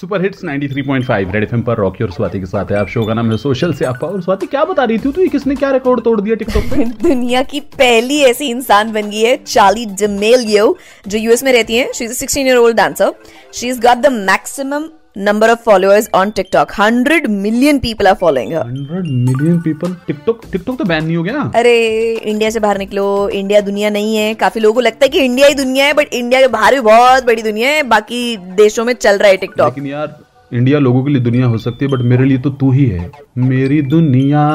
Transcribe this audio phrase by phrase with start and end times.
[0.00, 3.14] Super hits 93.5 red FM पर Rocky और स्वाति के साथ है। आप शो का
[3.14, 5.12] नाम है सोशल से आप और स्वाति क्या बता रही थी तू?
[5.12, 6.84] तो किसने क्या रिकॉर्ड तोड़ दिया टिकटॉक पे?
[7.08, 10.76] दुनिया की पहली ऐसी इंसान बन गई है चार्ली डमेलियो
[11.08, 13.12] जो यूएस में रहती है। She is 16 year old dancer
[13.54, 14.84] she is got the maximum
[15.16, 16.72] number of followers on TikTok.
[16.78, 18.64] 100 million people are following her.
[18.64, 19.94] 100 million people?
[20.08, 21.50] TikTok TikTok तो बैन नहीं हो गया ना?
[21.54, 21.74] अरे
[22.14, 25.48] इंडिया से बाहर निकलो इंडिया दुनिया नहीं है। काफ़ी लोगों को लगता है कि इंडिया
[25.48, 28.94] ही दुनिया है बट इंडिया के बाहर भी बहुत बड़ी दुनिया है। बाकी देशों में
[28.94, 30.18] चल रहा है टिकटॉक लेकिन यार
[30.52, 33.10] इंडिया लोगों के लिए दुनिया हो सकती है बट मेरे लिए तो तू ही है।
[33.38, 34.46] मेरी दुनिया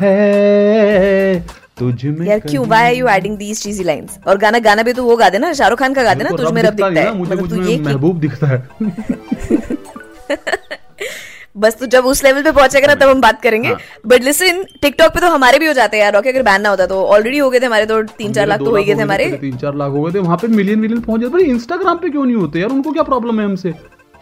[0.00, 1.40] है
[1.78, 2.66] तुझ में यार क्यों?
[2.66, 5.52] Why are you adding these cheesy lines और गाना गाना भी तो वो गा देना।
[5.52, 8.46] शाहरुख खान का गा देना तुझ में रब दिखता है। मुझे मतलब मुझे महबूब दिखता
[8.46, 8.62] है।
[11.56, 13.74] बस तो जब उस लेवल पे पहुंचेगा ना तब हम बात करेंगे।
[14.06, 16.68] बट लिसन टिकटॉक पे तो हमारे भी हो जाते हैं यार रॉकी अगर बैन ना
[16.68, 19.02] होता तो। ऑलरेडी हो गए थे हमारे तो तीन चार लाख तो हो गए थे
[19.02, 22.10] हमारे। तीन चार लाख हो गए थे वहाँ पे मिलियन मिलियन पहुँच जाते। इंस्टाग्राम पे
[22.10, 22.70] क्यों नहीं होते यार?
[22.70, 23.72] उनको क्या प्रॉब्लम है हमसे?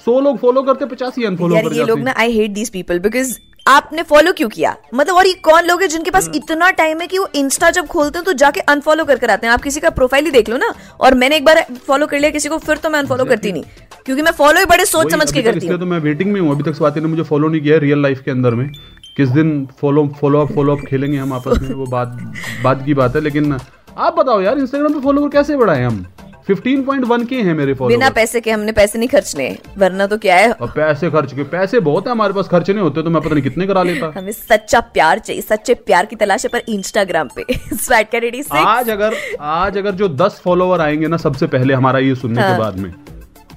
[0.06, 3.38] सौ लोग फॉलो करते पचासी अनफॉलो कर ये लोग ना I hate these people because
[3.66, 4.76] आपने फॉलो क्यों किया?
[4.94, 7.70] मतलब और ये कौन लोग हैं जिनके पास हाँ। इतना टाइम है कि वो इंस्टा
[7.70, 9.52] जब खोलते हैं तो जाके अनफॉलो कर कर आते हैं?
[9.54, 12.30] आप किसी का प्रोफ़ाइल ही देख लो ना। और मैंने एक बार फॉलो कर लिया
[12.30, 13.64] किसी को फिर तो मैं अनफॉलो करती नहीं।
[14.06, 16.50] क्योंकि मैं फॉलो ही बड़े सोच समझ के करती हूँ। तो मैं वेटिंग में हूँ
[16.50, 18.68] अभी तक स्वाति ने मुझे फॉलो नहीं किया रियल लाइफ के अंदर में।
[19.16, 22.18] किस दिन follow follow up follow up खेलेंगे हम आपस में वो बात
[22.64, 23.56] बात की बात है लेकिन
[23.98, 26.04] आप बताओ यार इंस्टाग्राम पे फॉलोवर कैसे बढ़ाए हम?
[26.48, 29.46] 15.1 के हैं मेरे फॉलोअर बिना पैसे के हमने पैसे नहीं खर्चने
[29.78, 30.50] वरना तो क्या है?
[30.52, 33.34] और पैसे खर्च के पैसे बहुत है हमारे पास खर्चे नहीं होते तो मैं पता
[33.34, 37.28] नहीं कितने करा लेता। हमें सच्चा प्यार चाहिए सच्चे प्यार की तलाश है पर इंस्टाग्राम
[37.36, 37.44] पे।
[37.76, 42.14] स्वैट रेडी आज अगर आज अगर जो 10 फॉलोवर आएँगे ना सबसे पहले हमारा ये
[42.14, 42.52] सुनने हाँ.
[42.52, 42.94] के बाद में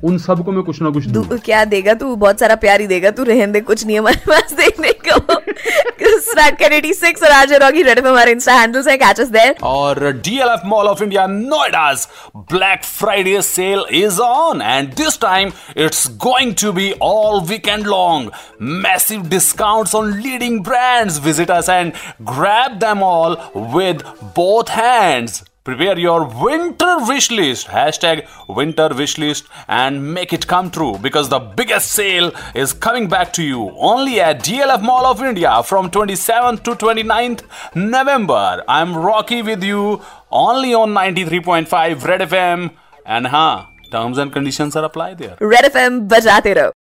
[0.03, 2.15] उन सबको मैं कुछ ना कुछ दू क्या देगा तू?
[2.15, 5.19] बहुत सारा प्यार ही देगा तू रहने दे कुछ नहीं हमारे पास देखने को।
[6.21, 9.55] स्टार्ट कर 86 और आज रॉगी रेड पे हमारे इंस्टा हैंडल्स है कैच अस देयर
[9.63, 12.07] और DLF mall of India Noida's
[12.51, 18.31] black Friday sale is on and this time it's going to be all weekend long
[18.61, 21.91] massive discounts on leading brands visit us and
[22.31, 23.37] grab them all
[23.75, 24.03] with
[24.37, 30.69] both hands Prepare your winter wish list, hashtag winter wish list, and make it come
[30.69, 35.23] true because the biggest sale is coming back to you only at DLF Mall of
[35.23, 37.41] India from 27th to 29th
[37.75, 38.63] November.
[38.67, 42.69] I'm Rocky with you only on 93.5 Red FM.
[43.03, 45.35] And ha, terms and conditions are applied there.
[45.41, 46.73] Red FM, bajate raho.